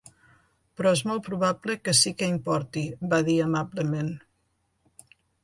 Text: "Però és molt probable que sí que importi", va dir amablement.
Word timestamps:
"Però 0.77 0.93
és 0.95 1.03
molt 1.09 1.21
probable 1.27 1.75
que 1.89 1.93
sí 1.99 2.13
que 2.23 2.31
importi", 2.31 2.83
va 3.13 3.21
dir 3.29 3.37
amablement. 3.45 4.11